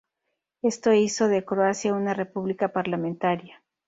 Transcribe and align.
Esto 0.63 0.93
hizo 0.93 1.27
de 1.27 1.45
Croacia 1.45 1.93
una 1.93 2.15
república 2.15 2.73
parlamentaria. 2.73 3.61